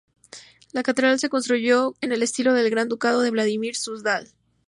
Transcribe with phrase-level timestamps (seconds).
[0.71, 4.29] La catedral se construyó en el estilo del Gran Ducado de Vladímir-Súzdal.